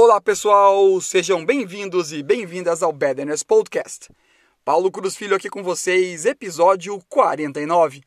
Olá 0.00 0.20
pessoal, 0.20 1.00
sejam 1.00 1.44
bem-vindos 1.44 2.12
e 2.12 2.22
bem-vindas 2.22 2.84
ao 2.84 2.92
Badness 2.92 3.42
Podcast. 3.42 4.08
Paulo 4.64 4.92
Cruz 4.92 5.16
Filho 5.16 5.34
aqui 5.34 5.50
com 5.50 5.60
vocês, 5.60 6.24
episódio 6.24 6.96
49. 7.08 8.04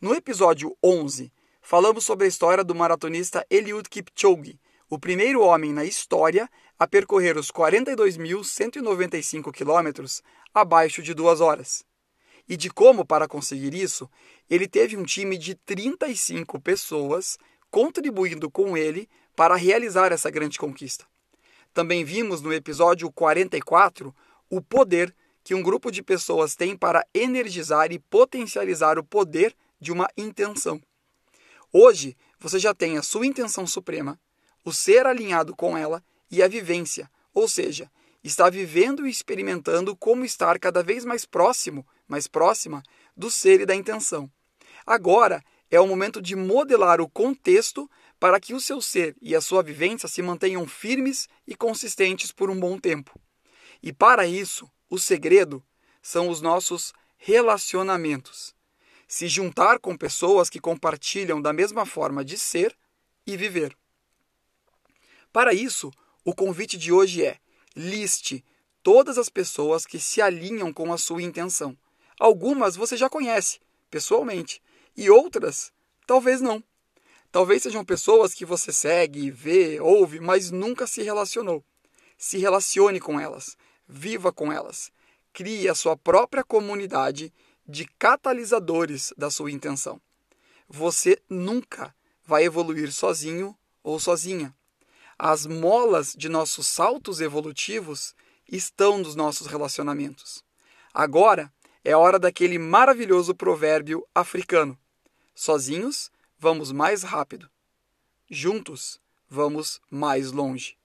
No 0.00 0.14
episódio 0.14 0.76
11, 0.80 1.32
falamos 1.60 2.04
sobre 2.04 2.26
a 2.26 2.28
história 2.28 2.62
do 2.62 2.72
maratonista 2.72 3.44
Eliud 3.50 3.88
Kipchoge, 3.88 4.60
o 4.88 4.96
primeiro 4.96 5.42
homem 5.42 5.72
na 5.72 5.84
história 5.84 6.48
a 6.78 6.86
percorrer 6.86 7.36
os 7.36 7.50
42.195 7.50 9.52
quilômetros 9.52 10.22
abaixo 10.54 11.02
de 11.02 11.14
duas 11.14 11.40
horas. 11.40 11.84
E 12.48 12.56
de 12.56 12.70
como, 12.70 13.04
para 13.04 13.26
conseguir 13.26 13.74
isso, 13.74 14.08
ele 14.48 14.68
teve 14.68 14.96
um 14.96 15.02
time 15.02 15.36
de 15.36 15.56
35 15.56 16.60
pessoas 16.60 17.36
contribuindo 17.72 18.48
com 18.48 18.76
ele 18.76 19.08
para 19.34 19.56
realizar 19.56 20.12
essa 20.12 20.30
grande 20.30 20.60
conquista. 20.60 21.04
Também 21.74 22.04
vimos 22.04 22.40
no 22.40 22.52
episódio 22.52 23.10
44 23.10 24.14
o 24.48 24.62
poder 24.62 25.12
que 25.42 25.56
um 25.56 25.62
grupo 25.62 25.90
de 25.90 26.04
pessoas 26.04 26.54
tem 26.54 26.76
para 26.76 27.04
energizar 27.12 27.90
e 27.90 27.98
potencializar 27.98 28.96
o 28.96 29.02
poder 29.02 29.54
de 29.80 29.90
uma 29.90 30.08
intenção. 30.16 30.80
Hoje, 31.72 32.16
você 32.38 32.60
já 32.60 32.72
tem 32.72 32.96
a 32.96 33.02
sua 33.02 33.26
intenção 33.26 33.66
suprema, 33.66 34.18
o 34.64 34.72
ser 34.72 35.04
alinhado 35.04 35.54
com 35.56 35.76
ela 35.76 36.02
e 36.30 36.44
a 36.44 36.48
vivência, 36.48 37.10
ou 37.34 37.48
seja, 37.48 37.90
está 38.22 38.48
vivendo 38.48 39.04
e 39.04 39.10
experimentando 39.10 39.96
como 39.96 40.24
estar 40.24 40.58
cada 40.60 40.80
vez 40.80 41.04
mais 41.04 41.26
próximo, 41.26 41.84
mais 42.06 42.28
próxima 42.28 42.84
do 43.16 43.28
ser 43.28 43.60
e 43.60 43.66
da 43.66 43.74
intenção. 43.74 44.30
Agora 44.86 45.42
é 45.68 45.80
o 45.80 45.88
momento 45.88 46.22
de 46.22 46.36
modelar 46.36 47.00
o 47.00 47.08
contexto 47.08 47.90
para 48.18 48.40
que 48.40 48.54
o 48.54 48.60
seu 48.60 48.80
ser 48.80 49.16
e 49.20 49.34
a 49.34 49.40
sua 49.40 49.62
vivência 49.62 50.08
se 50.08 50.22
mantenham 50.22 50.66
firmes 50.66 51.28
e 51.46 51.54
consistentes 51.54 52.32
por 52.32 52.50
um 52.50 52.58
bom 52.58 52.78
tempo. 52.78 53.18
E 53.82 53.92
para 53.92 54.26
isso, 54.26 54.70
o 54.88 54.98
segredo 54.98 55.62
são 56.00 56.28
os 56.28 56.40
nossos 56.40 56.92
relacionamentos. 57.16 58.54
Se 59.06 59.28
juntar 59.28 59.78
com 59.78 59.96
pessoas 59.96 60.48
que 60.48 60.60
compartilham 60.60 61.40
da 61.40 61.52
mesma 61.52 61.84
forma 61.84 62.24
de 62.24 62.38
ser 62.38 62.76
e 63.26 63.36
viver. 63.36 63.76
Para 65.32 65.52
isso, 65.52 65.90
o 66.24 66.34
convite 66.34 66.78
de 66.78 66.92
hoje 66.92 67.24
é: 67.24 67.38
liste 67.76 68.44
todas 68.82 69.18
as 69.18 69.28
pessoas 69.28 69.84
que 69.84 69.98
se 69.98 70.22
alinham 70.22 70.72
com 70.72 70.92
a 70.92 70.98
sua 70.98 71.22
intenção. 71.22 71.76
Algumas 72.18 72.76
você 72.76 72.96
já 72.96 73.10
conhece 73.10 73.58
pessoalmente 73.90 74.62
e 74.96 75.10
outras 75.10 75.72
talvez 76.06 76.40
não. 76.40 76.62
Talvez 77.34 77.64
sejam 77.64 77.84
pessoas 77.84 78.32
que 78.32 78.44
você 78.44 78.72
segue, 78.72 79.28
vê, 79.28 79.80
ouve, 79.80 80.20
mas 80.20 80.52
nunca 80.52 80.86
se 80.86 81.02
relacionou. 81.02 81.64
Se 82.16 82.38
relacione 82.38 83.00
com 83.00 83.18
elas, 83.18 83.56
viva 83.88 84.32
com 84.32 84.52
elas. 84.52 84.92
Crie 85.32 85.68
a 85.68 85.74
sua 85.74 85.96
própria 85.96 86.44
comunidade 86.44 87.34
de 87.66 87.86
catalisadores 87.98 89.12
da 89.18 89.32
sua 89.32 89.50
intenção. 89.50 90.00
Você 90.68 91.20
nunca 91.28 91.92
vai 92.24 92.44
evoluir 92.44 92.92
sozinho 92.92 93.58
ou 93.82 93.98
sozinha. 93.98 94.54
As 95.18 95.44
molas 95.44 96.14
de 96.16 96.28
nossos 96.28 96.68
saltos 96.68 97.20
evolutivos 97.20 98.14
estão 98.48 98.98
nos 98.98 99.16
nossos 99.16 99.48
relacionamentos. 99.48 100.44
Agora 100.94 101.52
é 101.82 101.96
hora 101.96 102.16
daquele 102.16 102.60
maravilhoso 102.60 103.34
provérbio 103.34 104.06
africano: 104.14 104.78
sozinhos 105.34 106.13
vamos 106.44 106.70
mais 106.70 107.02
rápido. 107.02 107.48
Juntos, 108.28 109.00
vamos 109.26 109.80
mais 109.90 110.30
longe. 110.30 110.76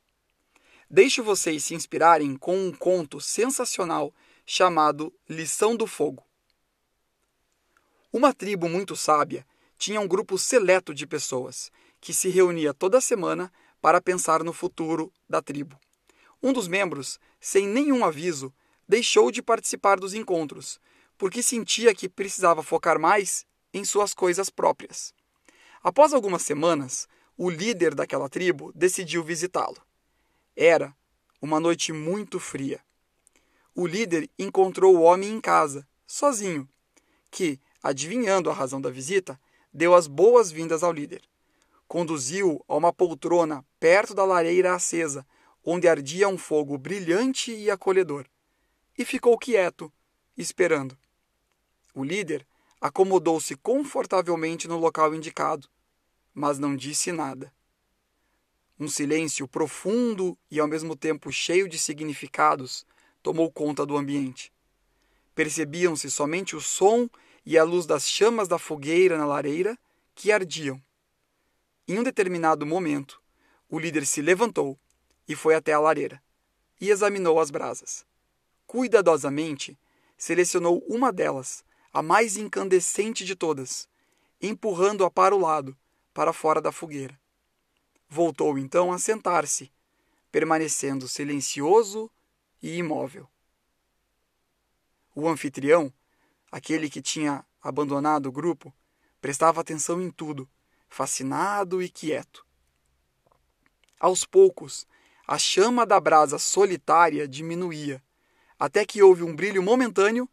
Deixo 0.89 1.21
vocês 1.21 1.65
se 1.65 1.75
inspirarem 1.75 2.38
com 2.38 2.57
um 2.57 2.71
conto 2.71 3.19
sensacional 3.19 4.13
chamado 4.45 5.13
Lição 5.27 5.75
do 5.75 5.85
Fogo. 5.85 6.23
Uma 8.09 8.33
tribo 8.33 8.70
muito 8.70 8.95
sábia 8.95 9.45
tinha 9.77 9.99
um 9.99 10.08
grupo 10.08 10.37
seleto 10.37 10.93
de 10.93 11.05
pessoas 11.05 11.70
que 11.99 12.14
se 12.14 12.30
reunia 12.30 12.73
toda 12.73 13.02
semana 13.02 13.52
para 13.81 13.99
pensar 13.99 14.45
no 14.45 14.53
futuro 14.53 15.11
da 15.27 15.41
tribo. 15.41 15.77
Um 16.41 16.53
dos 16.53 16.70
membros, 16.70 17.20
sem 17.37 17.67
nenhum 17.67 18.05
aviso, 18.05 18.53
deixou 18.87 19.30
de 19.30 19.41
participar 19.41 19.99
dos 19.99 20.14
encontros, 20.14 20.80
porque 21.17 21.43
sentia 21.43 21.93
que 21.93 22.08
precisava 22.08 22.64
focar 22.64 22.97
mais 22.97 23.45
em 23.73 23.83
suas 23.83 24.14
coisas 24.14 24.49
próprias. 24.49 25.14
Após 25.81 26.13
algumas 26.13 26.41
semanas, 26.41 27.07
o 27.37 27.49
líder 27.49 27.95
daquela 27.95 28.27
tribo 28.27 28.71
decidiu 28.75 29.23
visitá-lo. 29.23 29.77
Era 30.55 30.93
uma 31.41 31.59
noite 31.59 31.93
muito 31.93 32.39
fria. 32.39 32.81
O 33.73 33.87
líder 33.87 34.29
encontrou 34.37 34.97
o 34.97 35.01
homem 35.01 35.29
em 35.29 35.39
casa, 35.39 35.87
sozinho, 36.05 36.67
que, 37.31 37.59
adivinhando 37.81 38.49
a 38.49 38.53
razão 38.53 38.81
da 38.81 38.89
visita, 38.89 39.39
deu 39.73 39.95
as 39.95 40.05
boas-vindas 40.05 40.83
ao 40.83 40.91
líder. 40.91 41.21
Conduziu 41.87 42.63
a 42.67 42.75
uma 42.75 42.91
poltrona 42.91 43.65
perto 43.79 44.13
da 44.13 44.25
lareira 44.25 44.75
acesa, 44.75 45.25
onde 45.63 45.87
ardia 45.87 46.27
um 46.27 46.37
fogo 46.37 46.77
brilhante 46.77 47.51
e 47.51 47.71
acolhedor, 47.71 48.25
e 48.97 49.05
ficou 49.05 49.37
quieto, 49.37 49.91
esperando. 50.35 50.97
O 51.95 52.03
líder 52.03 52.45
acomodou-se 52.81 53.55
confortavelmente 53.57 54.67
no 54.67 54.77
local 54.77 55.13
indicado, 55.13 55.67
mas 56.33 56.57
não 56.57 56.75
disse 56.75 57.11
nada. 57.11 57.53
Um 58.79 58.87
silêncio 58.87 59.47
profundo 59.47 60.37
e 60.49 60.59
ao 60.59 60.67
mesmo 60.67 60.95
tempo 60.95 61.31
cheio 61.31 61.67
de 61.67 61.77
significados 61.77 62.85
tomou 63.21 63.51
conta 63.51 63.85
do 63.85 63.97
ambiente. 63.97 64.53
Percebiam-se 65.35 66.09
somente 66.09 66.55
o 66.55 66.61
som 66.61 67.09
e 67.45 67.57
a 67.57 67.63
luz 67.63 67.85
das 67.85 68.07
chamas 68.07 68.47
da 68.47 68.57
fogueira 68.57 69.17
na 69.17 69.25
lareira 69.25 69.77
que 70.15 70.31
ardiam. 70.31 70.81
Em 71.87 71.99
um 71.99 72.03
determinado 72.03 72.65
momento, 72.65 73.21
o 73.69 73.79
líder 73.79 74.05
se 74.05 74.21
levantou 74.21 74.79
e 75.27 75.35
foi 75.35 75.55
até 75.55 75.73
a 75.73 75.79
lareira 75.79 76.21
e 76.79 76.89
examinou 76.89 77.39
as 77.39 77.51
brasas. 77.51 78.05
Cuidadosamente, 78.65 79.77
selecionou 80.17 80.83
uma 80.87 81.11
delas 81.11 81.63
a 81.92 82.02
mais 82.02 82.38
incandescente 82.38 83.26
de 83.26 83.36
todas, 83.36 83.89
empurrando-a 84.42 85.10
para 85.10 85.36
o 85.36 85.39
lado, 85.39 85.77
para 86.14 86.32
fora 86.32 86.61
da 86.61 86.72
fogueira. 86.72 87.20
Voltou 88.08 88.58
então 88.58 88.92
a 88.92 89.00
sentar-se, 89.00 89.72
permanecendo 90.32 91.08
silencioso 91.08 92.10
e 92.61 92.77
imóvel. 92.77 93.27
O 95.16 95.27
anfitrião, 95.27 95.92
aquele 96.52 96.89
que 96.89 97.02
tinha 97.02 97.45
abandonado 97.61 98.27
o 98.27 98.32
grupo, 98.32 98.73
prestava 99.20 99.60
atenção 99.60 100.02
em 100.02 100.11
tudo, 100.11 100.48
fascinado 100.88 101.82
e 101.82 101.89
quieto. 101.89 102.45
Aos 104.00 104.23
poucos, 104.26 104.88
a 105.27 105.38
chama 105.38 105.86
da 105.86 106.00
brasa 106.00 106.39
solitária 106.39 107.27
diminuía, 107.27 108.02
até 108.58 108.86
que 108.86 109.02
houve 109.04 109.23
um 109.23 109.36
brilho 109.36 109.61
momentâneo 109.61 110.30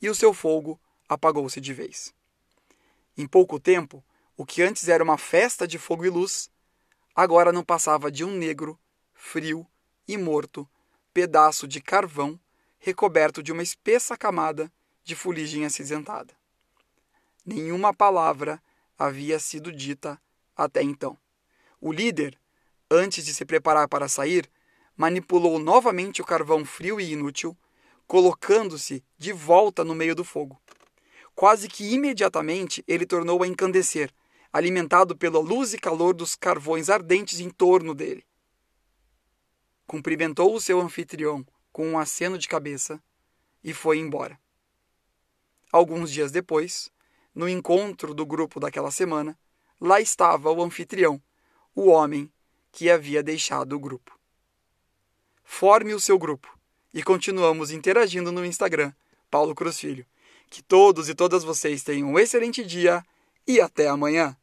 e 0.00 0.10
o 0.10 0.14
seu 0.14 0.34
fogo 0.34 0.80
apagou-se 1.08 1.60
de 1.60 1.72
vez. 1.72 2.14
Em 3.16 3.26
pouco 3.26 3.58
tempo, 3.58 4.04
o 4.36 4.44
que 4.44 4.62
antes 4.62 4.88
era 4.88 5.02
uma 5.02 5.16
festa 5.16 5.66
de 5.66 5.78
fogo 5.78 6.04
e 6.04 6.10
luz, 6.10 6.50
agora 7.14 7.52
não 7.52 7.64
passava 7.64 8.10
de 8.10 8.24
um 8.24 8.30
negro, 8.30 8.78
frio 9.14 9.66
e 10.06 10.16
morto 10.16 10.68
pedaço 11.12 11.66
de 11.66 11.80
carvão 11.80 12.38
recoberto 12.78 13.42
de 13.42 13.50
uma 13.50 13.62
espessa 13.62 14.16
camada 14.16 14.70
de 15.02 15.16
fuligem 15.16 15.64
acinzentada. 15.64 16.34
Nenhuma 17.44 17.94
palavra 17.94 18.62
havia 18.98 19.38
sido 19.38 19.72
dita 19.72 20.20
até 20.54 20.82
então. 20.82 21.16
O 21.80 21.92
líder, 21.92 22.38
antes 22.90 23.24
de 23.24 23.32
se 23.32 23.44
preparar 23.44 23.88
para 23.88 24.08
sair, 24.08 24.50
manipulou 24.96 25.58
novamente 25.58 26.20
o 26.20 26.24
carvão 26.24 26.64
frio 26.64 27.00
e 27.00 27.12
inútil, 27.12 27.56
colocando-se 28.06 29.02
de 29.18 29.32
volta 29.32 29.84
no 29.84 29.94
meio 29.94 30.14
do 30.14 30.24
fogo. 30.24 30.60
Quase 31.36 31.68
que 31.68 31.92
imediatamente 31.92 32.82
ele 32.88 33.04
tornou 33.04 33.42
a 33.42 33.46
encandecer, 33.46 34.10
alimentado 34.50 35.14
pela 35.14 35.38
luz 35.38 35.74
e 35.74 35.78
calor 35.78 36.14
dos 36.14 36.34
carvões 36.34 36.88
ardentes 36.88 37.40
em 37.40 37.50
torno 37.50 37.94
dele. 37.94 38.24
Cumprimentou 39.86 40.54
o 40.54 40.60
seu 40.60 40.80
anfitrião 40.80 41.46
com 41.70 41.86
um 41.86 41.98
aceno 41.98 42.38
de 42.38 42.48
cabeça 42.48 42.98
e 43.62 43.74
foi 43.74 43.98
embora. 43.98 44.40
Alguns 45.70 46.10
dias 46.10 46.32
depois, 46.32 46.90
no 47.34 47.46
encontro 47.46 48.14
do 48.14 48.24
grupo 48.24 48.58
daquela 48.58 48.90
semana, 48.90 49.38
lá 49.78 50.00
estava 50.00 50.50
o 50.50 50.62
anfitrião, 50.62 51.22
o 51.74 51.88
homem 51.88 52.32
que 52.72 52.90
havia 52.90 53.22
deixado 53.22 53.74
o 53.76 53.78
grupo. 53.78 54.18
Forme 55.44 55.92
o 55.92 56.00
seu 56.00 56.18
grupo 56.18 56.58
e 56.94 57.02
continuamos 57.02 57.70
interagindo 57.70 58.32
no 58.32 58.42
Instagram, 58.42 58.90
Paulo 59.30 59.54
Cruz 59.54 59.78
Filho. 59.78 60.06
Que 60.50 60.62
todos 60.62 61.08
e 61.08 61.14
todas 61.14 61.44
vocês 61.44 61.82
tenham 61.82 62.10
um 62.10 62.18
excelente 62.18 62.64
dia 62.64 63.04
e 63.46 63.60
até 63.60 63.88
amanhã! 63.88 64.36